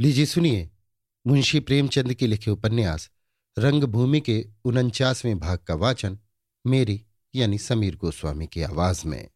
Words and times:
लीजिए 0.00 0.26
सुनिए, 0.26 0.70
मुंशी 1.26 1.60
प्रेमचंद 1.60 2.14
के 2.14 2.26
लिखे 2.26 2.50
उपन्यास, 2.50 3.10
रंगभूमि 3.58 4.20
के 4.20 4.46
उनचासवें 4.64 5.38
भाग 5.38 5.58
का 5.58 5.74
वाचन, 5.74 6.18
मेरी 6.66 7.04
यानी 7.34 7.58
समीर 7.58 7.96
गोस्वामी 7.96 8.46
की 8.46 8.62
आवाज़ 8.62 9.06
में। 9.06 9.28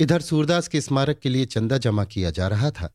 इधर 0.00 0.20
सूरदास 0.20 0.68
के 0.68 0.80
स्मारक 0.80 1.18
के 1.18 1.28
लिए 1.28 1.46
चंदा 1.46 1.78
जमा 1.78 2.04
किया 2.04 2.30
जा 2.30 2.48
रहा 2.48 2.70
था। 2.70 2.94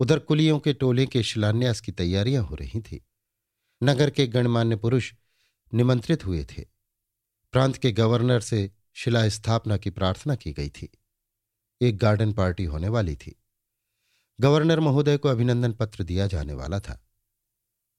उधर 0.00 0.18
कुलियों 0.18 0.58
के 0.58 0.72
टोले 0.72 1.06
के 1.06 1.22
शिलान्यास 1.22 1.80
की 1.80 1.92
तैयारियाँ 1.92 2.44
हो 2.44 2.54
रही 2.54 2.80
थी। 2.80 3.04
नगर 3.82 4.10
के 4.10 4.26
गणमान्य 4.26 4.76
पुरुष 4.76 5.14
निमंत्रित 5.74 6.26
हुए 6.26 6.44
थे। 6.44 6.64
प्रांत 7.52 7.76
के 7.76 7.92
गवर्नर 7.92 8.40
से 8.40 8.70
शिला 8.92 9.28
स्थापना 9.28 9.76
की 9.76 9.90
प्रार्थना 9.90 10.34
की 10.34 10.52
गई 10.52 10.68
थी। 10.68 10.92
एक 11.80 11.96
गार्डन 11.96 12.32
पार्टी 12.32 12.64
होने 12.64 12.88
वाली 12.88 13.16
थी। 13.16 13.40
गवर्नर 14.40 14.80
महोदय 14.80 15.16
को 15.16 15.28
अभिनंदन 15.28 15.72
पत्र 15.72 16.04
दिया 16.04 16.26
जाने 16.26 16.52
वाला 16.52 16.80
था। 16.80 17.06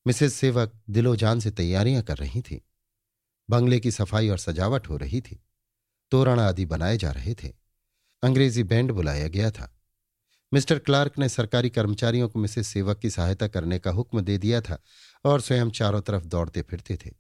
मिसेस 0.08 0.34
सेवक 0.34 0.82
दिलोजान 0.90 1.40
से 1.40 1.52
तैयारियाँ 1.52 2.04
कर 2.04 2.18
रही 2.18 2.42
थी। 2.42 2.66
बंगले 3.50 3.80
की 3.80 3.92
सफ़ाई 3.92 4.30
और 4.30 4.38
सजावट 4.38 4.90
हो 4.90 4.98
रही 4.98 5.22
थी। 5.22 5.44
तोरण 6.12 6.40
आदि 6.40 6.66
बनाए 6.66 6.98
जा 6.98 7.12
रहे 7.12 7.34
थे। 7.34 7.54
अंग्रेज़ी 8.24 8.64
बैंड 8.64 8.92
बुलाया 8.92 9.28
गया 9.28 9.52
था। 9.52 9.80
मिस्टर 10.54 10.80
क्लार्क 10.80 11.18
ने 11.20 11.30
सरकारी 11.30 11.70
कर्मचारियों 11.70 12.30
को 12.30 12.40
मिसेस 12.40 12.68
सेवक 12.68 13.00
की 13.00 13.10
सहायता 13.10 13.48
करने 13.48 13.80
का 13.80 13.92
हुक्म 13.92 14.22
दे 14.22 14.38
दिया 14.38 14.62
था 14.62 14.84
और 15.26 15.42
स्वयं 15.42 15.70
चारों 15.70 16.02
तरफ़ 16.02 16.24
दौड़ते 16.24 16.62
फिरते 16.62 16.98
थे। 17.06 17.12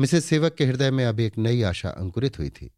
मिसेस 0.00 0.24
सेवक 0.24 0.54
के 0.54 0.64
हृदय 0.64 0.90
में 0.90 1.04
अब 1.04 1.20
एक 1.20 1.38
नई 1.38 1.62
आशा 1.62 1.90
अंकुरित 1.90 2.38
हुई 2.38 2.50
थी। 2.50 2.74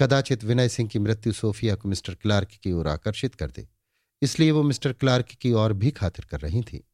कदाचित 0.00 0.44
विनय 0.44 0.68
सिंह 0.68 0.88
की 0.88 0.98
मृत्यु 0.98 1.32
सोफिया 1.32 1.74
को 1.74 1.88
मिस्टर 1.88 2.14
क्लार्क 2.14 2.48
की 2.48 2.72
ओर 2.72 2.88
आकर्षित 2.88 3.34
कर 3.34 3.50
दे। 3.50 3.79
इसलिए 4.22 4.50
वो 4.50 4.62
मिस्टर 4.62 4.92
क्लार्क 4.92 5.26
की 5.26 5.52
और 5.52 5.72
भी 5.72 5.90
खातिर 5.90 6.24
कर 6.24 6.40
रही 6.40 6.62
थी। 6.62 6.88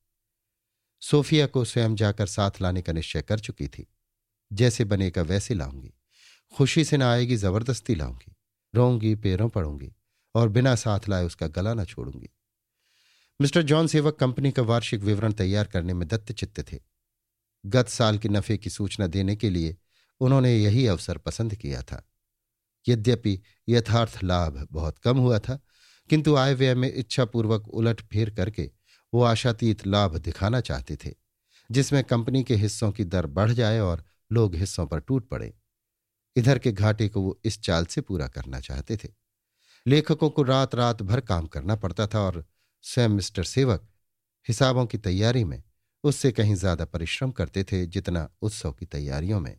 सोफिया 1.00 1.46
को 1.46 1.64
स्वयं 1.64 1.94
जाकर 1.94 2.26
साथ 2.26 2.50
लाने 2.62 2.82
का 2.82 2.92
निश्चय 2.92 3.22
कर 3.22 3.38
चुकी 3.38 3.68
थी। 3.68 3.86
जैसे 4.52 4.84
बनेगा 4.84 5.22
वैसे 5.22 5.54
लाऊँगी। 5.54 5.94
खुशी 6.56 6.84
से 6.84 6.96
ना 6.96 7.12
आएगी, 7.12 7.36
ज़बरदस्ती 7.36 7.94
लाऊँगी। 7.94 8.36
रोऊँगी, 8.74 9.14
पैरों 9.14 9.48
पड़ूँगी 9.48 9.92
और 10.34 10.48
बिना 10.48 10.74
साथ 10.74 11.00
लाए 11.08 11.24
उसका 11.24 11.46
गला 11.46 11.74
ना 11.74 11.84
छोड़ूँगी। 11.84 12.28
मिस्टर 13.40 13.62
जॉन 13.62 13.86
सेवक 13.86 14.16
कंपनी 14.16 14.50
का 14.50 14.62
वार्षिक 14.62 15.00
विवरण 15.00 15.32
तैयार 15.32 15.66
करने 15.66 15.94
में 15.94 16.08
दत्त 16.08 16.32
चित्त 16.32 16.72
थे। 16.72 16.78
गत 17.66 17.88
साल 17.88 18.18
के 18.18 18.28
नफे 18.28 18.58
की 18.58 18.70
सूचना 18.70 19.06
देने 19.06 19.36
के 19.36 19.50
लिए 19.50 19.76
उन्होंने 20.20 20.56
यही 20.56 20.86
अवसर 20.86 21.18
पसंद 21.18 21.54
किया 21.54 21.82
था। 21.82 22.08
यद्यपि 22.88 23.40
यथार्थ 23.68 24.24
लाभ 24.24 24.68
बहुत 24.72 24.98
कम 24.98 25.18
हुआ 25.18 25.38
था 25.38 25.65
किंतु 26.10 26.34
आय 26.36 26.54
व्यय 26.54 26.74
में 26.74 26.92
इच्छापूर्वक 26.92 27.68
उलट 27.68 28.00
फेर 28.02 28.30
करके 28.30 28.70
वो 29.12 29.22
आशातीत 29.22 29.86
लाभ 29.86 30.16
दिखाना 30.16 30.60
चाहते 30.60 30.96
थे, 30.96 31.12
जिसमें 31.70 32.02
कंपनी 32.04 32.42
के 32.44 32.54
हिस्सों 32.54 32.90
की 32.92 33.04
दर 33.04 33.26
बढ़ 33.28 33.52
जाए 33.52 33.78
और 33.80 34.04
लोग 34.30 34.54
हिस्सों 34.54 34.86
पर 34.86 35.00
टूट 35.00 35.28
पड़े। 35.28 35.52
इधर 36.36 36.58
के 36.58 36.72
घाटे 36.72 37.08
को 37.08 37.20
वो 37.22 37.38
इस 37.44 37.60
चाल 37.60 37.86
से 37.86 38.00
पूरा 38.00 38.26
करना 38.28 38.60
चाहते 38.60 38.96
थे। 38.96 39.08
लेखकों 39.86 40.30
को 40.30 40.42
रात 40.42 40.74
रात 40.74 41.02
भर 41.02 41.20
काम 41.20 41.46
करना 41.46 41.76
पड़ता 41.76 42.06
था 42.06 42.20
और 42.20 42.44
स्वयं 42.84 43.08
मिस्टर 43.08 43.44
सेवक 43.44 43.88
हिसाबों 44.46 44.86
की 44.86 44.98
तैयारी 44.98 45.44
में 45.44 45.62
उससे 46.04 46.32
कहीं 46.32 46.54
ज़्यादा 46.54 46.84
परिश्रम 46.84 47.30
करते 47.30 47.64
थे 47.64 47.84
जितना 47.86 48.28
उत्सव 48.42 48.72
की 48.72 48.86
तैयारियों 48.86 49.40
में। 49.40 49.56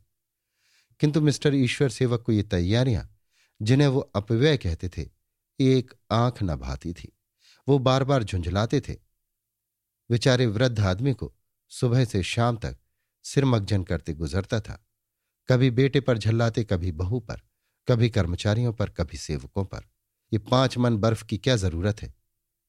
किंतु 1.02 1.22
मिस्टर 1.22 1.56
ईश्वर 1.56 1.90
सेवक 1.90 2.22
को 2.22 2.32
ये 2.32 2.44
तैयारियाँ, 2.44 3.10
जिन्हें 3.62 3.88
वो 3.88 4.00
अपव्यय 4.16 4.58
कहते 4.58 4.90
थे 4.90 5.10
एक 5.60 5.94
आँख 6.12 6.44
न 6.44 6.56
भाती 6.56 6.94
थी। 6.94 7.18
वो 7.68 7.80
बार 7.80 8.04
बार 8.04 8.24
झुंझलाते 8.24 8.82
थे। 8.82 8.94
बेचारे 10.12 10.46
वृद्ध 10.46 10.80
आदमी 10.80 11.14
को 11.14 11.36
सुबह 11.70 12.06
से 12.06 12.24
शाम 12.24 12.58
तक 12.58 12.78
सिरमगजन 13.24 13.84
करते 13.84 14.14
गुजरता 14.14 14.60
था। 14.60 14.86
कभी 15.48 15.72
बेटे 15.72 16.00
पर 16.00 16.18
झल्लाते, 16.18 16.64
कभी 16.64 16.92
बहू 16.92 17.20
पर, 17.20 17.42
कभी 17.88 18.10
कर्मचारियों 18.10 18.74
पर, 18.74 18.90
कभी 18.90 19.18
सेवकों 19.18 19.66
पर। 19.66 19.80
ये 20.34 20.40
पाँच 20.40 20.78
मन 20.78 20.98
बर्फ़ 20.98 21.26
की 21.26 21.38
क्या 21.38 21.56
ज़रूरत 21.56 22.02
है? 22.02 22.16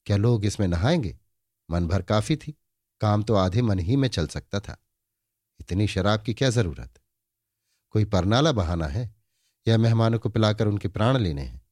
क्या 0.06 0.16
लोग 0.16 0.44
इसमें 0.44 0.68
नहाएँगे? 0.68 1.18
मन 1.70 1.86
भर 1.88 2.02
काफ़ी 2.02 2.36
थी। 2.36 2.54
काम 3.00 3.22
तो 3.22 3.34
आधे 3.34 3.62
मन 3.62 3.78
ही 3.78 3.96
में 3.96 4.08
चल 4.08 4.26
सकता 4.26 4.60
था। 4.60 4.76
इतनी 5.60 5.86
शराब 5.86 6.22
की 6.22 6.34
क्या 6.34 6.50
ज़रूरत? 6.50 7.00
कोई 7.90 8.04
परनाला 8.04 8.52
बहाना 8.52 8.86
है? 8.86 9.14
या 9.68 9.78
मेहमानों 9.78 10.18
को 10.18 10.28
पिलाकर 10.28 10.66
उनके 10.66 10.88
प्राण 10.88 11.18
लेने 11.18 11.42
हैं? 11.42 11.67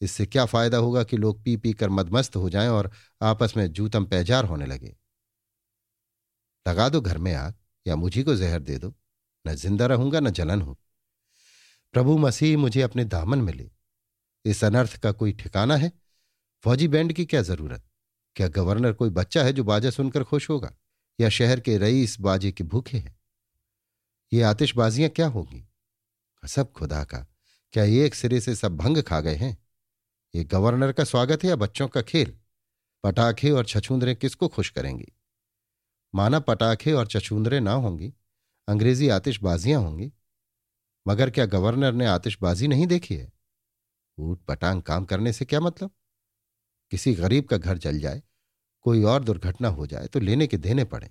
इससे 0.00 0.26
क्या 0.26 0.46
फ़ायदा 0.46 0.78
होगा 0.78 1.04
कि 1.04 1.16
लोग 1.16 1.42
पी 1.42 1.56
पी 1.56 1.72
कर 1.72 1.88
मदमस्त 1.88 2.36
हो 2.36 2.50
जाएँ 2.50 2.68
और 2.68 2.90
आपस 3.22 3.54
में 3.56 3.72
जूतम 3.72 4.04
पैजार 4.04 4.44
होने 4.44 4.66
लगे? 4.66 4.96
लगा 6.68 6.88
दो 6.88 7.00
घर 7.00 7.18
में 7.18 7.34
आग, 7.34 7.54
या 7.86 7.96
मुझी 7.96 8.22
को 8.22 8.36
जहर 8.36 8.60
दे 8.60 8.78
दो। 8.78 8.94
न 9.46 9.54
ज़िंदा 9.54 9.86
रहूँगा, 9.86 10.20
न 10.20 10.30
जलन 10.30 10.62
हो। 10.62 10.78
प्रभु 11.92 12.18
मसीह 12.18 12.58
मुझे 12.58 12.82
अपने 12.82 13.04
दामन 13.04 13.38
में 13.38 13.52
ले। 13.52 13.70
इस 14.44 14.64
अनर्थ 14.64 14.96
का 14.96 15.12
कोई 15.12 15.32
ठिकाना 15.32 15.76
है? 15.76 15.92
फौजी 16.62 16.88
बैंड 16.88 17.12
की 17.12 17.24
क्या 17.24 17.42
ज़रूरत? 17.42 17.84
क्या 18.36 18.48
गवर्नर 18.48 18.92
कोई 18.92 19.10
बच्चा 19.10 19.42
है 19.42 19.52
जो 19.52 19.64
बाजा 19.64 19.90
सुनकर 19.90 20.24
खुश 20.24 20.50
होगा? 20.50 20.76
या 21.20 21.28
शहर 21.28 21.60
के 21.60 21.78
रईस 21.78 22.20
बाजे 22.20 22.52
के 22.52 22.64
भूखे 22.64 22.98
हैं? 22.98 23.16
ये 24.32 24.42
आतिशबाजियाँ 24.42 25.10
क्या 25.10 25.26
होंगी? 25.26 25.68
सब 26.46 26.72
खुदा 26.72 27.04
का। 27.04 27.26
क्या 27.72 27.84
एक 27.84 28.14
सिरे 28.14 28.40
से 28.40 28.54
सब 28.54 28.76
भंग 28.76 29.02
खा 29.02 29.20
गए 29.20 29.34
हैं? 29.34 29.65
ये 30.34 30.44
गवर्नर 30.44 30.92
का 30.92 31.04
स्वागत 31.04 31.44
है 31.44 31.48
या 31.48 31.56
बच्चों 31.56 31.86
का 31.88 32.02
खेल? 32.02 32.32
पटाखे 33.04 33.50
और 33.50 33.64
छछूंदरे 33.64 34.14
किसको 34.14 34.48
खुश 34.48 34.70
करेंगी? 34.70 35.06
माना 36.14 36.40
पटाखे 36.40 36.92
और 36.92 37.06
छछूंदरे 37.06 37.60
ना 37.60 37.72
होंगी, 37.72 38.12
अंग्रेज़ी 38.68 39.08
आतिशबाजियाँ 39.08 39.80
होंगी। 39.82 40.12
मगर 41.06 41.30
क्या 41.30 41.46
गवर्नर 41.46 41.92
ने 41.92 42.06
आतिशबाजी 42.06 42.68
नहीं 42.68 42.86
देखी 42.86 43.16
है? 43.16 43.32
ऊट 44.18 44.44
पटांग 44.44 44.82
काम 44.82 45.04
करने 45.04 45.32
से 45.32 45.44
क्या 45.44 45.60
मतलब? 45.60 45.90
किसी 46.92 47.14
गरीब 47.14 47.44
का 47.44 47.56
घर 47.56 47.78
जल 47.78 47.98
जाए, 47.98 48.22
कोई 48.84 49.02
और 49.02 49.24
दुर्घटना 49.24 49.68
हो 49.68 49.86
जाए 49.86 50.06
तो 50.06 50.20
लेने 50.20 50.46
के 50.46 50.56
देने 50.56 50.84
पड़े। 50.84 51.06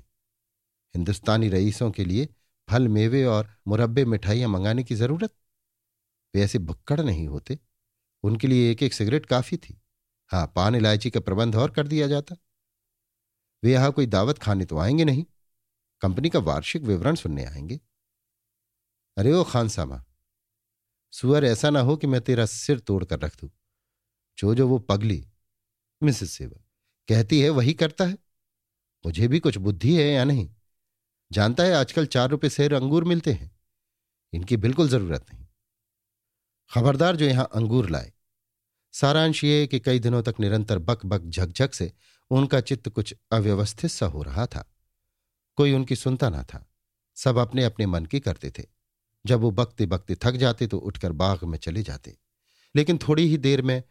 हिंदुस्तानी 0.96 1.50
रईसों 1.50 1.92
के 1.92 2.06
लिए 2.06 2.28
फल 2.68 2.88
मेवे 2.88 3.26
और 3.26 3.50
मुरब्बे 3.68 4.06
मिठाइयाँ 4.06 4.50
मंगाने 4.50 4.84
की 4.84 4.96
ज़रूरत? 4.96 5.34
वे 6.34 6.42
ऐसे 6.42 6.60
भुक्कड़ 6.60 7.02
नहीं 7.02 7.28
होते। 7.28 7.60
उनके 8.26 8.48
लिए 8.48 8.72
एक 8.72 8.84
एक 8.84 8.94
सिगरेट 8.94 9.26
काफ़ी 9.26 9.58
थी। 9.58 9.82
हाँ 10.32 10.46
पान, 10.56 10.76
इलायची 10.76 11.10
का 11.10 11.20
प्रबंध 11.20 11.56
और 11.56 11.72
कर 11.72 11.88
दिया 11.88 12.08
जाता। 12.08 12.36
वे 13.64 13.72
यहाँ 13.72 13.92
कोई 13.92 14.06
दावत 14.06 14.38
खाने 14.38 14.66
तो 14.66 14.78
आएँगे 14.78 15.06
नहीं। 15.06 15.26
कंपनी 16.02 16.30
का 16.30 16.40
वार्षिक 16.40 16.82
विवरण 16.82 17.16
सुनने 17.16 17.46
आएँगे। 17.46 17.80
अरे 19.18 19.32
ओ 19.32 19.44
खान 19.44 19.68
सामा, 19.68 20.04
सुअर 21.12 21.46
ऐसा 21.46 21.70
ना 21.70 21.80
हो 21.80 21.96
कि 21.98 22.08
मैं 22.08 22.22
तेरा 22.22 22.46
सिर 22.46 22.80
तोड़कर 22.80 23.20
रख 23.20 23.40
दू। 23.42 23.52
जो 24.38 24.56
जो 24.56 24.68
वो 24.68 24.80
पगली, 24.80 25.26
मिसेस 26.04 26.32
सेवा 26.32 26.62
कहती 27.10 27.42
है 27.42 27.50
वही 27.50 27.74
करता 27.74 28.06
है। 28.06 28.18
मुझे 29.06 29.28
भी 29.28 29.40
कुछ 29.40 29.58
बुद्धि 29.58 29.96
है 29.96 30.08
या 30.08 30.24
नहीं? 30.24 30.50
जानता 31.32 31.64
है 31.64 31.74
आजकल 31.74 32.06
चार 32.06 32.30
रुपए 32.30 32.50
शेर 32.50 32.74
अंगूर 32.74 33.04
मिलते 33.04 33.34
हैं। 33.34 33.52
इनकी 34.34 34.58
बिल्कुल 34.58 34.90
ज़रूरत 34.90 35.26
नहीं। 35.34 35.48
खबरदार 36.72 37.16
जो 37.16 37.26
यहाँ 37.26 37.50
अंगूर 37.56 37.90
लाए 37.90 38.12
सारांश 39.02 39.44
ये 39.44 39.68
कि 39.68 39.80
कई 39.80 40.00
दिनों 40.00 40.24
तक 40.24 40.36
निरंतर 40.40 40.80
बक 40.80 41.06
बक 41.06 41.22
झकझक 41.22 41.74
से 41.74 41.94
उनका 42.30 42.62
चित्त 42.62 42.90
कुछ 42.90 43.16
अव्यवस्थित 43.32 43.92
सा 43.92 44.06
हो 44.06 44.24
रहा 44.24 44.46
था। 44.46 44.72
कोई 45.56 45.74
उनकी 45.74 45.96
सुनता 45.96 46.30
ना 46.30 46.44
था। 46.44 46.72
सब 47.16 47.38
अपने 47.38 47.64
अपने 47.64 47.86
मन 47.86 48.06
की 48.06 48.20
करते 48.20 48.52
थे। 48.52 48.64
जब 49.26 49.40
वो 49.40 49.52
बकते 49.52 49.86
बकते 49.86 50.16
थक 50.16 50.32
जाते 50.32 50.68
तो 50.68 50.78
उठकर 50.78 51.12
बाग 51.12 51.44
में 51.44 51.58
चले 51.58 51.84
जाते। 51.84 52.18
लेकिन 52.76 52.98
थोड़ी 52.98 53.28
ही 53.28 53.38
देर 53.38 53.62
में 53.62 53.84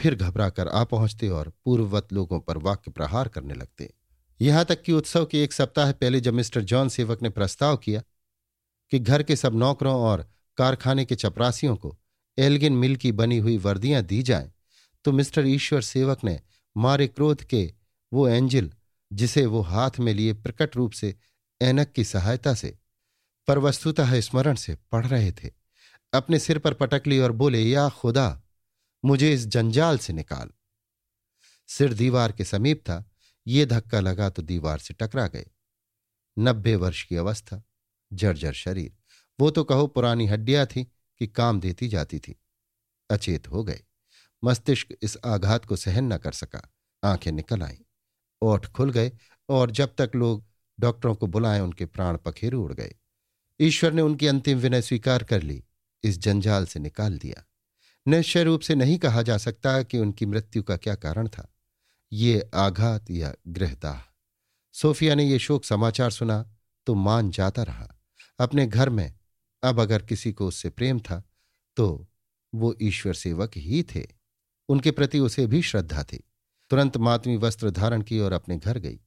फिर 0.00 0.14
घबरा 0.14 0.50
कर 0.50 0.68
आ 0.68 0.84
पहुँचते 0.84 1.28
और 1.28 1.52
पूर्ववत 1.64 2.12
लोगों 2.12 2.40
पर 2.40 2.58
वाक्य 2.58 2.90
प्रहार 2.90 3.28
करने 3.28 3.54
लगते। 3.54 3.94
यहाँ 4.40 4.64
तक 4.64 4.82
कि 4.82 4.92
उत्सव 4.92 5.26
के 5.26 5.42
एक 5.42 5.52
सप्ताह 5.52 5.92
पहले 5.92 6.20
जब 6.20 6.34
मिस्टर 6.34 6.60
जॉन 6.60 6.88
सेवक 6.88 7.22
ने 7.22 7.30
प्रस्ताव 7.30 7.76
किया 7.76 8.02
कि 8.90 8.98
घर 8.98 9.22
के 9.22 9.36
सब 9.36 9.54
नौकरों 9.54 9.94
और 9.94 10.30
कारखाने 10.56 11.04
के 11.04 11.14
चपरासियों 11.14 11.76
को 11.76 11.98
एल्गिन 12.38 12.72
मिल 12.72 12.96
की 12.96 13.12
बनी 13.12 13.38
हुई 13.38 13.56
वर्दियाँ 13.56 14.02
दी 14.02 14.22
जाएँ 14.22 14.52
तो 15.04 15.12
मिस्टर 15.12 15.46
ईश्वर 15.46 15.80
सेवक 15.80 16.24
ने 16.24 16.40
मारे 16.76 17.08
क्रोध 17.08 17.44
के 17.44 17.74
वो 18.12 18.28
एंजिल, 18.28 18.72
जिसे 19.12 19.46
वो 19.46 19.60
हाथ 19.60 19.90
में 20.00 20.14
लिए 20.14 20.32
प्रकट 20.32 20.76
रूप 20.76 20.92
से 20.92 21.14
एनक 21.62 21.92
की 21.92 22.04
सहायता 22.04 22.54
से, 22.54 22.78
पर 23.46 23.58
वस्तुतः 23.58 24.20
स्मरण 24.20 24.54
से 24.54 24.74
पढ़ 24.74 25.06
रहे 25.06 25.32
थे। 25.32 25.50
अपने 26.12 26.38
सिर 26.38 26.58
पर 26.58 26.74
पटक 26.74 27.02
ली 27.06 27.18
और 27.18 27.32
बोले, 27.32 27.62
या 27.62 27.88
खुदा, 27.88 28.42
मुझे 29.04 29.32
इस 29.34 29.46
जंजाल 29.46 29.98
से 29.98 30.12
निकाल। 30.12 30.50
सिर 31.68 31.94
दीवार 31.94 32.32
के 32.32 32.44
समीप 32.44 32.80
था, 32.80 33.10
ये 33.46 33.66
धक्का 33.66 34.00
लगा 34.00 34.30
तो 34.30 34.42
दीवार 34.42 34.78
से 34.78 34.94
टकरा 34.94 35.26
गए। 35.26 35.46
नब्बे 36.38 36.76
वर्ष 36.76 37.02
की 37.02 37.16
अवस्था, 37.16 37.62
जर्जर 38.12 38.52
शरीर। 38.52 38.96
वो 39.40 39.50
तो 39.50 39.64
कहो 39.64 39.86
पुरानी 39.86 40.26
हड्डियाँ 40.26 40.66
थी 40.66 40.92
कि 41.22 41.26
काम 41.26 41.60
देती 41.60 41.88
जाती 41.88 42.18
थी। 42.18 42.40
अचेत 43.10 43.48
हो 43.48 43.64
गए 43.64 43.82
मस्तिष्क 44.44 44.88
इस 45.02 45.18
आघात 45.24 45.64
को 45.64 45.76
सहन 45.76 46.12
न 46.12 46.16
कर 46.16 46.32
सका। 46.32 46.72
आँखें 47.04 47.32
निकल 47.32 47.62
आईं। 47.62 47.84
ओठ 48.42 48.66
खुल 48.66 48.90
गए 48.90 49.12
और 49.48 49.70
जब 49.70 49.94
तक 49.98 50.10
लोग 50.14 50.44
डॉक्टरों 50.80 51.14
को 51.14 51.26
बुलाए, 51.26 51.60
उनके 51.60 51.86
प्राण 51.86 52.16
पखेरु 52.16 52.62
उड़ 52.62 52.72
गए। 52.72 52.94
ईश्वर 53.60 53.92
ने 53.92 54.02
उनकी 54.02 54.26
अंतिम 54.26 54.58
विनय 54.58 54.82
स्वीकार 54.82 55.24
कर 55.24 55.42
ली। 55.42 55.64
इस 56.04 56.18
जंजाल 56.18 56.66
से 56.66 56.80
निकाल 56.80 57.18
दिया। 57.18 57.44
निश्चय 58.08 58.44
रूप 58.44 58.60
से 58.60 58.74
नहीं 58.74 58.98
कहा 58.98 59.22
जा 59.22 59.38
सकता 59.38 59.82
कि 59.82 59.98
उनकी 59.98 60.26
मृत्यु 60.26 60.62
का 60.62 60.76
क्या 60.76 60.94
कारण 60.94 61.28
था। 61.28 61.54
ये 62.12 62.50
आघात 62.54 63.10
या 63.10 63.34
गृहदाह 63.48 64.12
सोफिया 64.72 65.14
ने 65.14 65.24
यह 65.24 65.38
शोक 65.38 65.64
समाचार 65.64 66.10
सुना 66.10 66.56
तो 66.86 66.94
मान 66.94 67.30
जाता 67.30 67.62
रहा। 67.62 67.98
अपने 68.40 68.66
घर 68.66 68.88
में 68.88 69.18
अब 69.62 69.80
अगर 69.80 70.02
किसी 70.02 70.32
को 70.32 70.46
उससे 70.48 70.70
प्रेम 70.70 71.00
था 71.00 71.22
तो 71.76 72.08
वो 72.52 72.74
ईश्वर 72.82 73.14
सेवक 73.14 73.56
ही 73.56 73.82
थे। 73.84 74.06
उनके 74.68 74.90
प्रति 74.90 75.18
उसे 75.18 75.46
भी 75.46 75.62
श्रद्धा 75.62 76.02
थी। 76.04 76.22
तुरंत 76.70 76.96
मातमी 76.96 77.36
वस्त्र 77.36 77.70
धारण 77.70 78.02
की 78.02 78.18
और 78.20 78.32
अपने 78.32 78.56
घर 78.58 78.78
गई। 78.78 78.98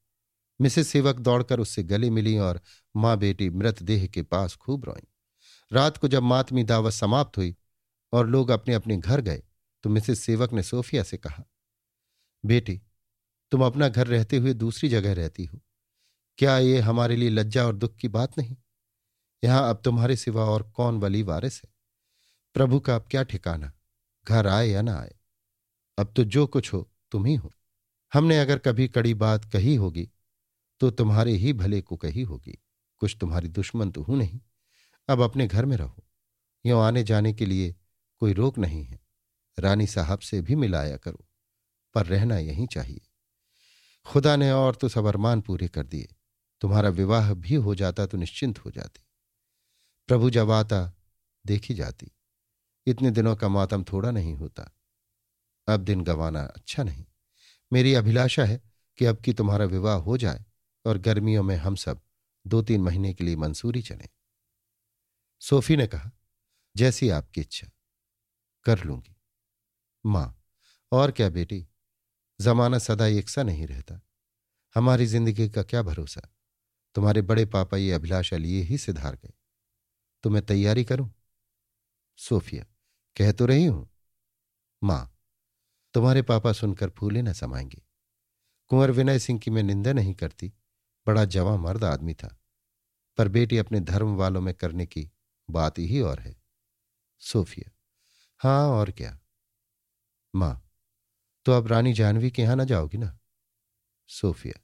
मिसेस 0.59 0.87
सेवक 0.87 1.19
दौड़कर 1.19 1.59
उससे 1.59 1.83
गले 1.83 2.09
मिली 2.09 2.37
और 2.37 2.61
माँ 2.95 3.17
बेटी 3.17 3.49
मृतदेह 3.49 4.05
के 4.07 4.23
पास 4.23 4.55
खूब 4.55 4.85
रोई। 4.85 5.07
रात 5.71 5.97
को 5.97 6.07
जब 6.07 6.23
मातमी 6.23 6.63
दावत 6.63 6.93
समाप्त 6.93 7.37
हुई 7.37 7.55
और 8.13 8.27
लोग 8.27 8.49
अपने 8.49 8.73
अपने 8.73 8.97
घर 8.97 9.21
गए 9.21 9.43
तो 9.83 9.89
मिसेस 9.89 10.19
सेवक 10.19 10.53
ने 10.53 10.63
सोफिया 10.63 11.03
से 11.03 11.17
कहा, 11.17 11.43
बेटी, 12.43 12.81
तुम 13.51 13.65
अपना 13.65 13.87
घर 13.89 14.07
रहते 14.07 14.37
हुए 14.37 14.53
दूसरी 14.53 14.89
जगह 14.89 15.13
रहती 15.13 15.45
हो। 15.45 15.59
क्या 16.37 16.57
ये 16.57 16.79
हमारे 16.79 17.15
लिए 17.15 17.29
लज्जा 17.29 17.65
और 17.67 17.75
दुख 17.75 17.95
की 17.95 18.07
बात 18.07 18.37
नहीं? 18.37 18.55
यहाँ 19.43 19.69
अब 19.69 19.81
तुम्हारे 19.85 20.15
सिवा 20.15 20.45
और 20.45 20.63
कौन 20.69 20.99
वली 20.99 21.21
वारिस 21.23 21.61
है? 21.63 21.69
प्रभु 22.55 22.79
का 22.79 22.95
अब 22.95 23.07
क्या 23.11 23.23
ठिकाना? 23.23 23.71
घर 24.27 24.47
आए 24.47 24.67
या 24.67 24.81
ना 24.81 24.95
आए? 24.95 25.15
अब 25.97 26.13
तो 26.15 26.23
जो 26.23 26.45
कुछ 26.47 26.73
हो, 26.73 26.89
तुम 27.11 27.25
ही 27.25 27.35
हो। 27.35 27.51
हमने 28.13 28.39
अगर 28.39 28.57
कभी 28.57 28.87
कड़ी 28.87 29.13
बात 29.13 29.45
कही 29.45 29.75
होगी 29.75 30.09
तो 30.81 30.89
तुम्हारे 30.91 31.31
ही 31.31 31.53
भले 31.53 31.81
को 31.81 31.97
कही 31.97 32.21
होगी। 32.21 32.57
कुछ 33.01 33.15
तुम्हारी 33.19 33.47
दुश्मन 33.47 33.91
तो 33.91 34.01
हूँ 34.01 34.17
नहीं। 34.17 34.39
अब 35.09 35.21
अपने 35.21 35.47
घर 35.47 35.65
में 35.65 35.75
रहो। 35.77 36.03
यो 36.65 36.79
आने 36.79 37.03
जाने 37.03 37.33
के 37.33 37.45
लिए 37.45 37.75
कोई 38.21 38.33
रोक 38.33 38.57
नहीं 38.57 38.83
है। 38.83 38.99
रानी 39.57 39.87
साहब 39.87 40.19
से 40.19 40.41
भी 40.41 40.55
मिलाया 40.55 40.97
करो, 40.97 41.25
पर 41.95 42.05
रहना 42.05 42.37
यहीं 42.37 42.67
चाहिए। 42.67 43.01
खुदा 44.05 44.35
ने 44.35 44.51
और 44.51 44.75
तो 44.75 44.89
सब 44.89 45.05
अरमान 45.05 45.41
पूरे 45.41 45.67
कर 45.67 45.83
दिए। 45.83 46.07
तुम्हारा 46.61 46.89
विवाह 46.89 47.33
भी 47.33 47.55
हो 47.55 47.75
जाता 47.75 48.05
तो 48.05 48.17
निश्चिंत 48.17 48.59
हो 48.59 48.71
जाती। 48.71 49.04
प्रभु 50.07 50.29
जब 50.29 50.51
आता, 50.51 50.93
देखी 51.45 51.73
जाती। 51.73 52.11
इतने 52.87 53.11
दिनों 53.11 53.35
का 53.35 53.47
मातम 53.47 53.83
थोड़ा 53.83 54.11
नहीं 54.11 54.35
होता। 54.35 54.75
अब 55.67 55.79
दिन 55.79 56.03
गंवाना 56.03 56.41
अच्छा 56.41 56.83
नहीं। 56.83 57.05
मेरी 57.73 57.93
अभिलाषा 57.93 58.45
है 58.45 58.61
कि 58.97 59.05
अब 59.05 59.17
की 59.17 59.33
तुम्हारा 59.33 59.65
विवाह 59.65 59.95
हो 59.95 60.17
जाए 60.17 60.45
और 60.85 60.97
गर्मियों 60.97 61.43
में 61.43 61.55
हम 61.55 61.75
सब 61.75 62.01
दो 62.47 62.61
तीन 62.61 62.81
महीने 62.81 63.13
के 63.13 63.23
लिए 63.23 63.35
मंसूरी 63.35 63.81
चलें। 63.81 64.09
सोफी 65.39 65.75
ने 65.75 65.87
कहा, 65.87 66.11
जैसी 66.77 67.09
आपकी 67.09 67.41
इच्छा, 67.41 67.67
कर 68.63 68.83
लूँगी। 68.83 69.15
माँ, 70.05 70.41
और 70.91 71.11
क्या 71.11 71.29
बेटी? 71.29 71.67
जमाना 72.41 72.77
सदा 72.77 73.07
एक 73.07 73.29
सा 73.29 73.43
नहीं 73.43 73.67
रहता। 73.67 74.01
हमारी 74.75 75.05
ज़िंदगी 75.05 75.49
का 75.49 75.63
क्या 75.63 75.81
भरोसा? 75.81 76.21
तुम्हारे 76.95 77.21
बड़े 77.21 77.45
पापा 77.45 77.77
ये 77.77 77.91
अभिलाषा 77.91 78.37
लिए 78.37 78.61
ही 78.61 78.77
सिधार 78.77 79.15
गए। 79.15 79.33
तो 80.25 80.29
मैं 80.29 80.45
तैयारी 80.45 80.83
करूँ? 80.83 81.13
सोफिया, 82.17 82.65
कह 83.17 83.31
तो 83.31 83.45
रही 83.45 83.65
हूँ। 83.65 83.89
माँ, 84.83 85.17
तुम्हारे 85.93 86.21
पापा 86.21 86.53
सुनकर 86.53 86.89
फूले 86.89 87.21
न 87.21 87.33
समाएँगे। 87.33 87.81
कुंवर 88.67 88.91
विनय 88.91 89.19
सिंह 89.19 89.39
की 89.39 89.51
मैं 89.51 89.63
निंदा 89.63 89.93
नहीं 89.93 90.13
करती, 90.13 90.53
बड़ा 91.07 91.25
जवा 91.25 91.57
मर्द 91.57 91.83
आदमी 91.83 92.13
था, 92.13 92.39
पर 93.17 93.27
बेटी 93.27 93.57
अपने 93.57 93.79
धर्म 93.79 94.15
वालों 94.15 94.41
में 94.41 94.53
करने 94.53 94.85
की 94.85 95.11
बात 95.49 95.79
ही 95.79 96.01
और 96.01 96.19
है। 96.19 96.35
सोफिया 97.19 97.71
हाँ 98.39 98.69
और 98.69 98.91
क्या? 98.91 99.19
माँ 100.35 100.71
तो 101.45 101.51
अब 101.51 101.67
रानी 101.67 101.93
जानवी 101.93 102.31
के 102.31 102.41
यहाँ 102.41 102.55
ना 102.55 102.63
जाओगी 102.63 102.97
ना? 102.97 103.19
सोफिया, 104.07 104.61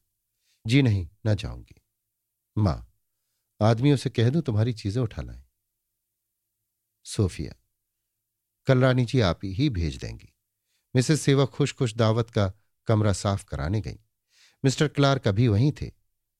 जी 0.68 0.82
नहीं, 0.82 1.10
ना 1.26 1.34
जाऊँगी। 1.34 1.82
माँ, 2.58 2.94
आदमियों 3.62 3.98
से 3.98 4.10
कह 4.10 4.30
दूँ 4.30 4.42
तुम्हारी 4.42 4.74
चीज़ें 4.74 5.04
उठा 5.04 5.22
लाएँ। 5.22 5.44
सोफिया 7.06 7.54
कल 8.68 8.82
रानी 8.82 9.06
जी 9.06 9.20
आप 9.20 9.40
ही 9.44 9.70
भेज 9.70 9.98
देंगी। 9.98 10.34
मिसेस 10.96 11.22
सेवा 11.22 11.46
खुश 11.46 11.74
खुश 11.74 11.94
दावत 11.94 12.30
का 12.30 12.52
कमरा 12.88 13.14
साफ़ 13.14 13.46
कराने 13.46 13.82
गई। 13.82 14.00
मिस्टर 14.64 14.88
क्लार्क 14.88 15.28
अभी 15.28 15.48
वहीं 15.48 15.72
थे, 15.72 15.92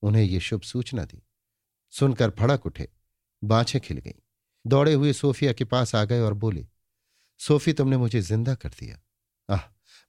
उन्हें 0.02 0.24
ये 0.24 0.40
शुभ 0.40 0.62
सूचना 0.62 1.06
दी। 1.06 1.24
सुनकर 1.90 2.30
फड़क 2.30 2.66
उठे, 2.66 2.90
बाछें 3.44 3.82
खिल 3.82 3.98
गईं। 3.98 4.22
दौड़े 4.66 4.94
हुए 4.94 5.14
सोफिया 5.14 5.54
के 5.54 5.66
पास 5.66 5.96
आ 5.96 6.04
गए 6.06 6.20
और 6.20 6.34
बोले, 6.34 6.68
सोफी, 7.40 7.74
तुमने 7.74 7.98
मुझे 7.98 8.22
ज़िंदा 8.22 8.56
कर 8.56 8.70
दिया। 8.70 9.00
आह, 9.50 9.62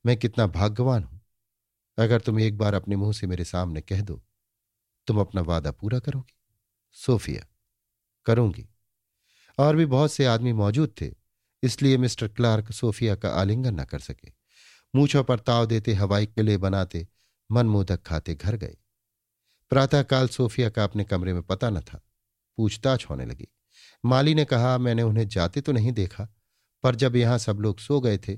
मैं 0.06 0.16
कितना 0.16 0.46
भाग्यवान 0.46 1.02
हूँ। 1.04 1.20
अगर 1.98 2.20
तुम 2.20 2.40
एक 2.40 2.58
बार 2.58 2.74
अपने 2.74 2.96
मुँह 2.96 3.12
से 3.12 3.26
मेरे 3.26 3.44
सामने 3.44 3.80
कह 3.80 4.00
दो, 4.00 4.22
तुम 5.06 5.20
अपना 5.20 5.40
वादा 5.40 5.70
पूरा 5.70 5.98
करोगी। 5.98 6.34
सोफिया, 6.92 7.46
करूँगी। 8.26 8.68
और 9.62 9.76
भी 9.76 9.86
बहुत 9.86 10.12
से 10.12 10.24
आदमी 10.26 10.52
मौजूद 10.52 10.94
थे, 11.00 11.10
इसलिए 11.62 11.96
मिस्टर 11.96 12.28
क्लार्क 12.28 12.70
सोफिया 12.72 13.14
का 13.16 13.28
आलिंगन 13.30 13.80
न 13.80 13.84
कर 13.84 13.98
सके। 14.00 14.32
मूछों 14.94 15.24
पर 15.24 15.38
ताव 15.38 15.66
देते, 15.66 15.92
हवाई 15.94 16.26
किले 16.26 16.56
बनाते, 16.58 17.06
मनमोदक 17.50 18.02
खाते 18.02 18.34
घर 18.34 18.56
गए। 18.56 18.76
प्रातःकाल 19.70 20.28
सोफिया 20.28 20.70
का 20.70 20.84
अपने 20.84 21.04
कमरे 21.04 21.32
में 21.32 21.42
पता 21.42 21.70
न 21.70 21.80
था। 21.80 22.00
पूछताछ 22.58 23.06
होने 23.10 23.24
लगी। 23.26 23.48
माली 24.04 24.34
ने 24.34 24.44
कहा, 24.44 24.76
मैंने 24.78 25.02
उन्हें 25.02 25.26
जाते 25.28 25.60
तो 25.60 25.72
नहीं 25.72 25.92
देखा, 25.92 26.28
पर 26.84 26.94
जब 26.94 27.16
यहाँ 27.16 27.38
सब 27.38 27.60
लोग 27.60 27.78
सो 27.78 28.00
गए 28.00 28.18
थे 28.18 28.36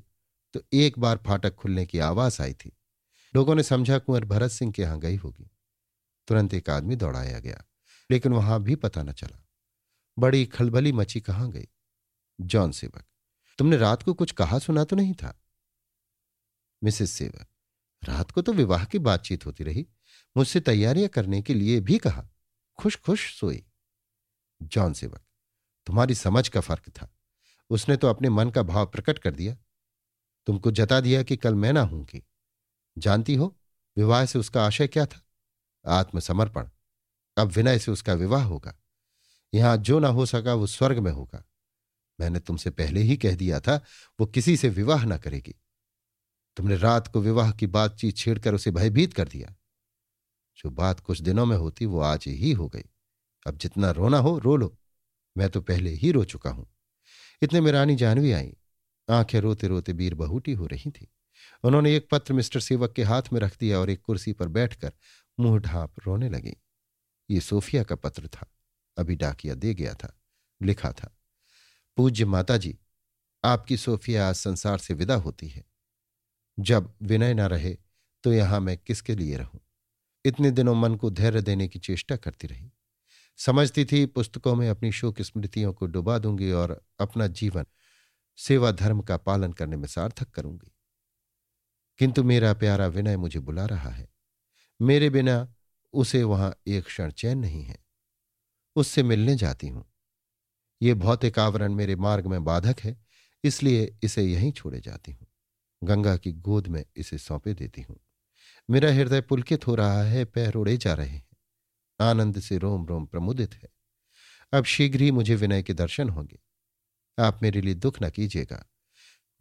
तो 0.55 0.61
एक 0.73 0.99
बार 0.99 1.19
फाटक 1.27 1.55
खुलने 1.55 1.85
की 1.87 1.99
आवाज़ 2.01 2.41
आई 2.43 2.53
थी। 2.55 2.73
लोगों 3.35 3.55
ने 3.55 3.63
समझा, 3.63 3.99
कुंवर 3.99 4.25
भरत 4.25 4.51
सिंह 4.51 4.73
के 4.73 4.83
यहाँ 4.83 4.99
गई 5.01 5.17
होगी। 5.17 5.51
तुरंत 6.29 6.55
एक 6.55 6.71
आदमी 6.71 6.97
दौड़ाया 6.97 7.39
गया, 7.39 7.65
लेकिन 8.11 8.33
वहाँ 8.33 8.63
भी 8.63 8.75
पता 8.77 9.03
न 9.03 9.13
चला। 9.13 9.41
बड़ी 10.19 10.47
खलबली 10.47 10.93
मची 10.93 11.21
कहाँ 11.21 11.51
गई? 11.51 11.67
जॉन 12.41 12.73
सेवक, 12.73 13.05
तुमने 13.59 13.77
रात 13.77 14.03
को 14.03 14.15
कुछ 14.15 14.33
कहा 14.33 14.59
सुना 14.59 14.85
तो 14.85 14.97
नहीं 14.97 15.15
था? 15.15 15.41
मिसेस 16.83 17.11
सेवक, 17.11 17.47
रात 18.03 18.31
को 18.31 18.43
तो 18.43 18.53
विवाह 18.53 18.85
की 18.85 18.99
बातचीत 18.99 19.47
होती 19.47 19.65
रही, 19.65 19.87
मुझसे 20.37 20.61
तैयारियाँ 20.61 21.09
करने 21.09 21.43
के 21.43 21.55
लिए 21.55 21.81
भी 21.81 21.99
कहा 21.99 22.29
खुश 22.79 22.97
खुश 22.97 23.35
सोई। 23.41 23.65
जॉन 24.63 24.93
सेवक, 24.93 25.25
तुम्हारी 25.87 26.15
समझ 26.15 26.49
का 26.49 26.61
फ़र्क 26.61 26.89
था, 26.91 27.09
उसने 27.71 27.97
तो 27.97 28.09
अपने 28.09 28.29
मन 28.29 28.51
का 28.51 28.63
भाव 28.63 28.87
प्रकट 28.87 29.19
कर 29.19 29.35
दिया। 29.35 29.57
तुमको 30.47 30.71
जता 30.71 31.01
दिया 31.01 31.23
कि 31.23 31.37
कल 31.37 31.55
मैं 31.55 31.73
ना 31.73 31.83
हूँगी 31.83 32.23
जानती 32.99 33.35
हो, 33.35 33.57
विवाह 33.97 34.25
से 34.27 34.39
उसका 34.39 34.67
आशय 34.67 34.87
क्या 34.89 35.07
था? 35.07 35.21
आत्मसमर्पण, 35.87 36.69
अब 37.37 37.49
विनय 37.49 37.79
से 37.79 37.91
उसका 37.91 38.15
विवाह 38.15 38.45
होगा। 38.45 38.79
यहाँ 39.55 39.77
जो 39.77 39.99
ना 39.99 40.09
हो 40.09 40.27
सका 40.27 40.55
वो 40.55 40.67
स्वर्ग 40.67 40.99
में 40.99 41.13
होगा। 41.13 41.45
मैंने 42.21 42.41
तुमसे 42.41 42.71
पहले 42.71 43.01
ही 43.01 43.17
कह 43.17 43.37
दिया 43.37 43.61
था, 43.61 43.85
वो 44.21 44.27
किसी 44.27 44.57
से 44.57 44.69
विवाह 44.69 45.05
ना 45.05 45.17
करेगी। 45.17 45.55
तुमने 46.57 46.77
रात 46.77 47.09
को 47.09 47.21
विवाह 47.21 47.53
की 47.53 47.67
बातचीत 47.67 48.17
छेड़कर 48.17 48.55
उसे 48.55 48.71
भयभीत 48.71 49.13
कर 49.13 49.29
दिया। 49.29 49.57
जो 50.57 50.71
बात 50.71 51.01
कुछ 51.01 51.21
दिनों 51.21 51.47
में 51.47 51.57
होती 51.57 51.87
वो 51.87 52.01
आज 52.01 52.25
ही 52.27 52.53
हो 52.53 52.69
गई। 52.69 52.85
अब 53.47 53.59
जितना 53.59 53.91
रोना 53.91 54.19
हो, 54.19 54.39
रो 54.39 54.57
लो। 54.57 54.79
मैं 55.37 55.51
तो 55.51 55.61
पहले 55.61 55.91
ही 55.91 56.13
रो 56.13 56.25
चुका 56.25 56.51
हूँ। 56.51 56.67
इतने 57.43 57.61
में 57.61 57.73
रानी 57.73 57.97
जानवी 57.97 58.33
आई। 58.33 58.57
आँखें 59.11 59.41
रोते 59.41 59.67
रोते 59.69 59.93
बीर 59.93 60.15
बहूटी 60.15 60.53
हो 60.53 60.67
रही 60.67 60.91
थी। 60.91 61.13
उन्होंने 61.65 61.97
एक 61.97 62.09
पत्र 62.11 62.35
मिस्टर 62.35 62.61
सेवक 62.61 62.93
के 62.93 63.03
हाथ 63.03 63.23
में 63.33 63.41
रख 63.41 63.59
दिया 63.59 63.79
और 63.79 63.91
एक 63.91 64.01
कुर्सी 64.01 64.33
पर 64.33 64.49
बैठकर 64.49 64.93
मुँह 65.41 65.59
ढांप 65.59 65.95
रोने 66.07 66.29
लगी। 66.29 66.57
ये 67.31 67.41
सोफिया 67.41 67.83
का 67.83 67.95
पत्र 67.95 68.29
था। 68.29 68.54
अभी 68.97 69.15
डाकिया 69.17 69.55
दे 69.55 69.75
गया 69.75 69.95
था, 69.95 70.19
लिखा 70.61 70.93
था, 70.93 71.17
पूज्य 71.97 72.25
माता 72.25 72.57
जी 72.57 72.79
आपकी 73.45 73.77
सोफिया 73.77 74.29
आज 74.29 74.35
संसार 74.35 74.79
से 74.79 74.95
विदा 74.95 75.15
होती 75.15 75.49
है। 75.49 75.65
जब 76.59 76.95
विनय 77.03 77.35
न 77.35 77.41
रहे 77.41 77.77
तो 78.25 78.33
यहाँ 78.33 78.61
मैं 78.61 78.77
किसके 78.79 79.15
लिए 79.15 79.37
रहूँ? 79.37 79.61
इतने 80.25 80.51
दिनों 80.51 80.75
मन 80.75 80.95
को 80.95 81.11
धैर्य 81.11 81.43
देने 81.43 81.69
की 81.69 81.79
चेष्टा 81.79 82.17
करती 82.17 82.47
रही। 82.47 82.71
समझती 83.39 83.85
थी, 83.85 84.07
पुस्तकों 84.07 84.55
में 84.55 84.69
अपनी 84.69 84.93
शोक 84.93 85.21
स्मृतियों 85.23 85.73
को 85.73 85.87
डुबा 85.87 86.19
दूँगी 86.19 86.51
और 86.51 86.81
अपना 87.01 87.27
जीवन, 87.27 87.67
सेवा 88.39 88.71
धर्म 88.71 89.01
का 89.01 89.17
पालन 89.17 89.53
करने 89.53 89.77
में 89.77 89.89
सार्थक 89.89 90.31
करूँगी। 90.31 90.71
किंतु 91.99 92.25
मेरा 92.25 92.55
प्यारा 92.55 92.87
विनय 92.87 93.17
मुझे 93.17 93.41
बुला 93.41 93.67
रहा 93.67 93.91
है। 93.91 94.09
मेरे 94.81 95.11
बिना 95.11 95.55
उसे 95.93 96.23
वहाँ 96.23 96.55
एक 96.67 96.85
क्षण 96.85 97.11
चैन 97.11 97.39
नहीं 97.39 97.63
है। 97.63 97.84
उससे 98.77 99.03
मिलने 99.03 99.37
जाती 99.37 99.69
हूँ। 99.69 99.85
ये 100.83 100.95
भौतिक 100.95 101.39
आवरण 101.39 101.75
मेरे 101.75 101.97
मार्ग 101.97 102.27
में 102.27 102.45
बाधक 102.45 102.81
है, 102.81 103.05
इसलिए 103.45 103.99
इसे 104.03 104.23
यहीं 104.23 104.53
छोड़े 104.53 104.81
जाती 104.81 105.13
हूँ। 105.13 105.27
गंगा 105.85 106.17
की 106.17 106.33
गोद 106.33 106.67
में 106.67 106.85
इसे 106.97 107.19
सौंपे 107.19 107.55
देती 107.55 107.83
हूँ। 107.83 108.01
मेरा 108.71 108.93
हृदय 108.93 109.21
पुलकित 109.21 109.67
हो 109.67 109.75
रहा 109.75 110.03
है, 110.03 110.25
पैर 110.25 110.55
उड़े 110.55 110.77
जा 110.77 110.95
रहे 110.95 111.09
हैं। 111.09 111.29
आनंद 112.01 112.41
से 112.41 112.59
रोम 112.59 112.87
रोम 112.87 113.07
प्रमुदित 113.07 113.55
है। 113.55 113.69
अब 114.53 114.65
शीघ्र 114.65 115.01
ही 115.01 115.11
मुझे 115.11 115.35
विनय 115.35 115.63
के 115.63 115.75
दर्शन 115.75 116.09
होंगे। 116.09 116.39
आप 117.19 117.43
मेरे 117.43 117.61
लिए 117.61 117.75
दुख 117.75 118.03
न 118.03 118.11
कीजिएगा। 118.11 118.67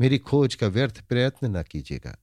मेरी 0.02 0.18
खोज 0.18 0.56
का 0.56 0.68
व्यर्थ 0.68 1.02
प्रयत्न 1.02 1.58
न 1.58 1.64
कीजिएगा। 1.64 2.18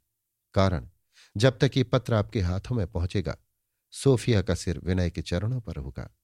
कारण, 0.55 0.89
जब 1.37 1.59
तक 1.59 1.71
ये 1.77 1.85
पत्र 1.85 2.15
आपके 2.15 2.41
हाथों 2.41 2.77
में 2.77 2.87
पहुंचेगा, 2.87 3.37
सोफिया 3.91 4.43
का 4.43 4.55
सिर 4.55 4.79
विनय 4.79 5.11
के 5.11 5.23
चरणों 5.23 5.61
पर 5.61 5.77
होगा। 5.77 6.17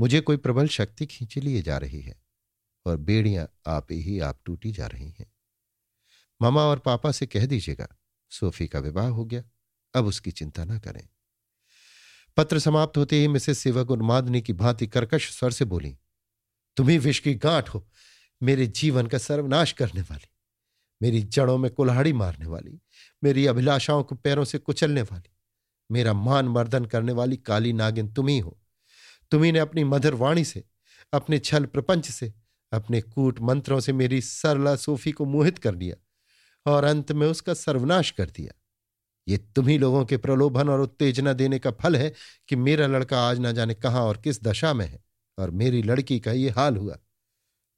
मुझे 0.00 0.20
कोई 0.20 0.36
प्रबल 0.36 0.68
शक्ति 0.68 1.06
खींच 1.06 1.38
लिए 1.38 1.62
जा 1.62 1.78
रही 1.78 2.00
है 2.00 2.22
और 2.86 2.96
बेड़ियाँ 2.96 3.48
आप 3.66 3.86
ही, 3.92 4.20
आप 4.20 4.40
टूटी 4.44 4.72
जा 4.72 4.86
रही 4.86 5.10
हैं। 5.10 5.32
मामा 6.42 6.62
और 6.62 6.78
पापा 6.78 7.12
से 7.12 7.26
कह 7.26 7.46
दीजिएगा, 7.46 7.88
सोफी 8.30 8.66
का 8.68 8.78
विवाह 8.78 9.08
हो 9.08 9.24
गया, 9.24 9.44
अब 9.94 10.06
उसकी 10.06 10.30
चिंता 10.30 10.64
न 10.64 10.78
करें। 10.78 11.08
पत्र 12.36 12.58
समाप्त 12.58 12.96
होते 12.96 13.16
ही 13.16 13.28
मिसेस 13.28 13.58
सेवक 13.58 13.90
उन्मादनी 13.90 14.40
की 14.40 14.52
भांति 14.52 14.86
कर्कश 14.86 15.38
स्वर 15.38 15.50
से 15.50 15.64
बोली, 15.64 15.98
तुम्ही 16.76 16.98
विष 16.98 17.18
की 17.18 17.34
गांठ 17.34 17.68
हो, 17.68 17.88
मेरे 18.42 18.66
जीवन 18.66 19.06
का 19.06 19.18
सर्वनाश 19.18 19.72
करने 19.72 20.00
वाली, 20.00 20.28
मेरी 21.02 21.22
जड़ों 21.22 21.58
में 21.58 21.70
कुल्हाड़ी 21.70 22.12
मारने 22.12 22.46
वाली, 22.46 22.80
मेरी 23.24 23.46
अभिलाषाओं 23.46 24.02
को 24.04 24.14
पैरों 24.14 24.44
से 24.44 24.58
कुचलने 24.58 25.02
वाली, 25.02 25.30
मेरा 25.90 26.12
मान 26.12 26.48
मर्दन 26.48 26.84
करने 26.84 27.12
वाली 27.12 27.36
काली 27.36 27.72
नागिन 27.72 28.12
तुम 28.12 28.28
ही 28.28 28.38
हो 28.38 28.57
तुम्ही 29.30 29.52
ने 29.52 29.58
अपनी 29.58 29.84
मधुर 29.84 30.14
वाणी 30.14 30.44
से, 30.44 30.64
अपने 31.12 31.38
छल 31.38 31.64
प्रपंच 31.64 32.10
से, 32.10 32.34
अपने 32.72 33.00
कूट 33.00 33.40
मंत्रों 33.40 33.80
से 33.80 33.92
मेरी 33.92 34.20
सरला 34.20 34.76
सूफी 34.76 35.12
को 35.12 35.24
मोहित 35.24 35.58
कर 35.58 35.74
दिया 35.74 35.96
और 36.72 36.84
अंत 36.84 37.12
में 37.12 37.26
उसका 37.26 37.54
सर्वनाश 37.54 38.10
कर 38.10 38.30
दिया। 38.30 38.52
ये 39.28 39.36
तुम्ही 39.38 39.78
लोगों 39.78 40.04
के 40.04 40.16
प्रलोभन 40.16 40.68
और 40.68 40.80
उत्तेजना 40.80 41.32
देने 41.32 41.58
का 41.58 41.70
फल 41.70 41.96
है 41.96 42.14
कि 42.48 42.56
मेरा 42.56 42.86
लड़का 42.86 43.20
आज 43.20 43.38
ना 43.38 43.52
जाने 43.52 43.74
कहाँ 43.74 44.02
और 44.02 44.16
किस 44.16 44.42
दशा 44.42 44.74
में 44.74 44.86
है 44.86 45.04
और 45.38 45.50
मेरी 45.50 45.82
लड़की 45.82 46.20
का 46.20 46.32
ये 46.32 46.50
हाल 46.50 46.76
हुआ। 46.76 46.98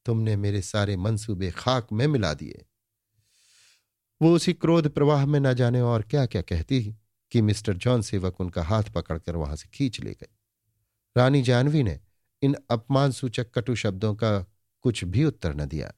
तुमने 0.07 0.37
मेरे 0.37 0.63
सारे 0.63 0.97
मंसूबे 0.97 1.51
खाक 1.51 1.87
में 1.93 2.07
मिला 2.07 2.35
दिए। 2.35 2.65
वो 4.23 4.35
उसी 4.35 4.53
क्रोध 4.53 4.89
प्रवाह 4.89 5.27
में 5.27 5.41
न 5.41 5.55
जाने 5.55 5.81
और 5.81 6.03
क्या 6.03 6.27
क्या 6.27 6.43
कहती 6.43 6.97
कि 7.31 7.43
मिस्टर 7.43 7.73
जॉन 7.73 8.03
सेवक 8.03 8.41
उनका 8.41 8.63
हाथ 8.63 8.83
पकड़कर 8.83 9.37
वहाँ 9.37 9.57
से 9.57 9.69
खींच 9.75 10.01
ले 10.01 10.11
गए। 10.11 10.29
रानी 11.17 11.43
जानवी 11.43 11.83
ने 11.83 12.01
इन 12.43 12.57
अपमान 12.71 13.13
सूचक 13.13 13.51
कटु 13.51 13.75
शब्दों 13.75 14.15
का 14.15 14.47
कुछ 14.81 15.05
भी 15.05 15.25
उत्तर 15.25 15.55
न 15.55 15.67
दिया। 15.67 15.93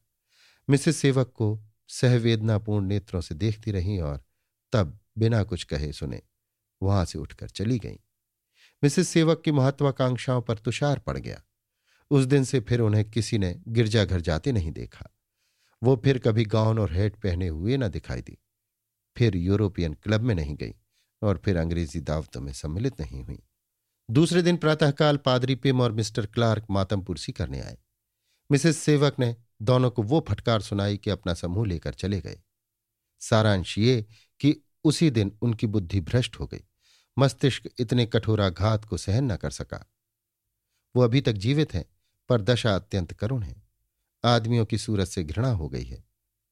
मिसेस 0.70 0.96
सेवक 0.96 1.32
को 1.34 1.64
सहवेदनापूर्ण 1.88 2.86
नेत्रों 2.86 3.20
से 3.20 3.34
देखती 3.34 3.70
रही 3.70 3.98
और 3.98 4.24
तब 4.72 4.98
बिना 5.18 5.42
कुछ 5.42 5.64
कहे 5.64 5.92
सुने, 5.92 6.22
वहाँ 6.82 7.04
से 7.04 7.18
उठकर 7.18 7.48
चली 7.48 7.78
गई। 7.78 7.98
मिसेस 8.84 9.08
सेवक 9.08 9.42
की 9.44 9.52
महत्वाकांक्षाओं 9.52 10.42
पर 10.42 10.58
तुषार 10.58 10.98
पड़ 10.98 11.18
गया। 11.18 11.42
उस 12.10 12.24
दिन 12.24 12.44
से 12.44 12.60
फिर 12.60 12.80
उन्हें 12.80 13.10
किसी 13.10 13.38
ने 13.38 13.62
गिरजाघर 13.68 14.20
जाते 14.20 14.52
नहीं 14.52 14.72
देखा। 14.72 15.10
वो 15.82 15.96
फिर 16.04 16.18
कभी 16.18 16.44
गाउन 16.44 16.78
और 16.78 16.92
हेट 16.92 17.16
पहने 17.16 17.48
हुए 17.48 17.76
न 17.76 17.88
दिखाई 17.88 18.22
दी। 18.22 18.38
फिर 19.16 19.36
यूरोपियन 19.36 19.94
क्लब 19.94 20.20
में 20.20 20.34
नहीं 20.34 20.56
गई 20.56 20.74
और 21.22 21.42
फिर 21.44 21.56
अंग्रेज़ी 21.56 22.00
दावतों 22.00 22.40
में 22.40 22.52
सम्मिलित 22.52 23.00
नहीं 23.00 23.24
हुई। 23.24 23.42
दूसरे 24.10 24.42
दिन 24.42 24.56
प्रातःकाल 24.56 25.16
पादरी 25.16 25.54
पिम 25.54 25.80
और 25.80 25.92
मिस्टर 25.92 26.26
क्लार्क 26.26 26.66
मातम 26.70 27.02
पुरसी 27.02 27.32
करने 27.32 27.60
आए। 27.60 27.78
मिसेस 28.50 28.78
सेवक 28.78 29.16
ने 29.18 29.36
दोनों 29.62 29.90
को 29.90 30.02
वो 30.02 30.24
फटकार 30.28 30.62
सुनाई 30.62 30.96
कि 30.96 31.10
अपना 31.10 31.34
समूह 31.34 31.66
लेकर 31.66 31.94
चले 31.94 32.20
गए। 32.20 32.40
सारांश 33.20 33.78
ये 33.78 34.06
कि 34.40 34.56
उसी 34.84 35.10
दिन 35.10 35.38
उनकी 35.42 35.66
बुद्धि 35.66 36.00
भ्रष्ट 36.00 36.40
हो 36.40 36.46
गई। 36.46 36.60
मस्तिष्क 37.18 37.70
इतने 37.78 38.06
कठोराघात 38.06 38.84
को 38.84 38.96
सहन 38.96 39.32
न 39.32 39.36
कर 39.36 39.50
सका। 39.50 39.92
वो 40.96 41.02
अभी 41.02 41.20
तक 41.20 41.32
जीवित 41.32 41.74
हैं, 41.74 41.84
पर 42.28 42.40
दशा 42.40 42.74
अत्यंत 42.74 43.12
करुण 43.12 43.42
है। 43.42 43.62
आदमियों 44.24 44.66
की 44.66 44.78
सूरत 44.78 45.08
से 45.08 45.24
घृणा 45.24 45.52
हो 45.52 45.68
गई 45.68 45.84
है। 45.84 46.04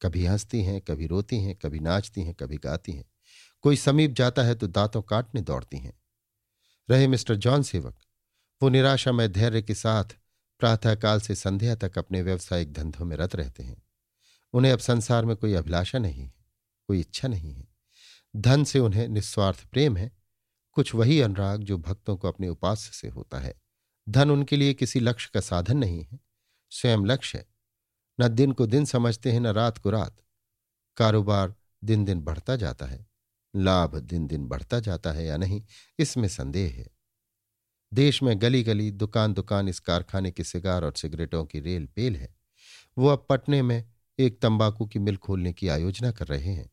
कभी 0.02 0.26
हंसती 0.26 0.62
हैं, 0.62 0.80
कभी 0.80 1.07
रोती 1.07 1.37
हैं, 1.37 1.57
कभी 1.57 1.78
नाचती 1.78 2.23
हैं, 2.23 2.35
कभी 2.35 2.57
गाती 2.57 2.92
हैं। 2.92 3.04
कोई 3.62 3.76
समीप 3.76 4.11
जाता 4.11 4.42
है 4.42 4.54
तो 4.54 4.66
दांतों 4.66 5.02
काटने 5.02 5.40
दौड़ती 5.40 5.78
हैं। 5.78 6.00
रहे 6.90 7.06
मिस्टर 7.06 7.37
जॉन 7.37 7.62
सेवक। 7.62 7.99
वो 8.62 8.68
निराशामय 8.68 9.28
धैर्य 9.28 9.62
के 9.62 9.75
साथ 9.75 10.04
प्रातःकाल 10.59 11.20
से 11.20 11.35
संध्या 11.35 11.75
तक 11.76 11.99
अपने 11.99 12.23
व्यवसायिक 12.23 12.73
धंधों 12.73 13.04
में 13.04 13.16
रत 13.16 13.37
रहते 13.37 13.62
हैं। 13.62 13.82
उन्हें 14.52 14.73
अब 14.73 14.78
संसार 14.78 15.25
में 15.25 15.37
कोई 15.37 15.54
अभिलाषा 15.54 15.99
नहीं 15.99 16.23
है, 16.23 16.35
कोई 16.87 17.00
इच्छा 17.00 17.28
नहीं 17.28 17.54
है। 17.54 17.68
धन 18.37 18.64
से 18.64 18.78
उन्हें 18.78 19.09
निस्वार्थ 19.09 19.64
प्रेम 19.64 19.97
है। 19.97 20.12
कुछ 20.73 20.94
वही 20.94 21.20
अनुराग 21.20 21.62
जो 21.62 21.78
भक्तों 21.78 22.16
को 22.16 22.28
अपने 22.28 22.49
उपास्य 22.49 22.90
से 22.92 23.09
होता 23.09 23.38
है। 23.38 23.61
धन 24.09 24.30
उनके 24.30 24.56
लिए 24.56 24.75
किसी 24.75 25.00
लक्ष्य 25.00 25.30
का 25.35 25.40
साधन 25.40 25.76
नहीं 25.76 26.04
है, 26.04 26.20
स्वयं 26.70 27.06
लक्ष्य 27.06 27.38
है। 27.38 27.47
न 28.20 28.28
दिन 28.28 28.52
को 28.52 28.66
दिन 28.66 28.85
समझते 28.85 29.32
हैं, 29.32 29.40
न 29.40 29.47
रात 29.47 29.78
को 29.78 29.90
रात। 29.90 30.16
कारोबार 30.97 31.54
दिन 31.85 32.04
दिन 32.04 32.20
बढ़ता 32.20 32.56
जाता 32.56 32.87
है। 32.87 33.10
लाभ 33.54 33.97
दिन 33.97 34.26
दिन 34.26 34.47
बढ़ता 34.47 34.80
जाता 34.80 35.12
है 35.12 35.25
या 35.26 35.37
नहीं, 35.37 35.62
इसमें 35.99 36.28
संदेह 36.28 36.71
है। 36.71 36.90
देश 37.95 38.23
में 38.23 38.40
गली 38.42 38.62
गली 38.62 38.90
दुकान 38.90 39.33
दुकान 39.35 39.69
इस 39.69 39.80
कारखाने 39.80 40.30
के 40.30 40.45
सिगार 40.45 40.85
और 40.85 40.92
सिगरेटों 40.92 41.45
की 41.45 41.61
रेल 41.61 41.87
पेल 41.87 42.16
है। 42.16 42.35
वो 42.99 43.09
अब 43.09 43.26
पटने 43.28 43.62
में 43.62 43.92
एक 44.19 44.40
तंबाकू 44.42 44.87
की 44.87 44.99
मिल 44.99 45.16
खोलने 45.16 45.52
की 45.52 45.69
आयोजना 45.69 46.11
कर 46.12 46.26
रहे 46.26 46.52
हैं, 46.54 46.71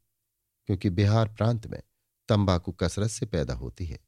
क्योंकि 0.65 0.89
बिहार 0.89 1.27
प्रांत 1.27 1.67
में 1.67 1.81
तंबाकू 2.29 2.71
कसरत 2.71 3.09
से 3.09 3.25
पैदा 3.25 3.53
होती 3.53 3.85
है। 3.85 3.99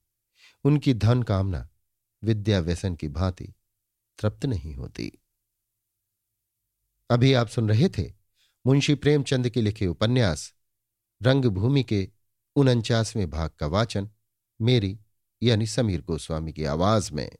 उनकी 0.66 0.94
धन 0.94 1.24
कामना, 1.24 1.68
विद्या 2.24 2.60
व्यसन 2.60 2.96
की 2.96 3.08
भांति 3.08 3.54
तृप्त 4.20 4.46
नहीं 4.46 4.74
होती। 4.76 5.12
अभी 7.10 7.34
आप 7.34 7.48
सुन 7.48 7.70
रहे 7.70 7.90
थे 7.90 8.12
मुंशी 8.66 8.96
प्रेमचंद 8.96 9.50
के 9.50 9.62
लिखे 9.62 9.88
उपन्यास, 9.88 10.54
रंगभूमि 11.22 11.84
के 11.84 12.10
उनचासवें 12.56 13.30
भाग 13.30 13.50
का 13.50 13.68
वाचन 13.68 14.10
मेरी 14.62 15.00
यानी 15.44 15.66
समीर 15.68 16.02
गोस्वामी 16.02 16.54
की 16.54 16.66
आवाज़ 16.66 17.14
में। 17.14 17.32